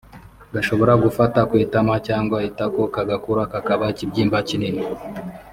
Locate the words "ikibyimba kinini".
3.93-4.83